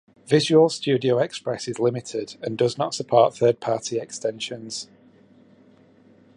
[0.25, 4.87] Visual Studio Express is limited and does not support third-party extensions.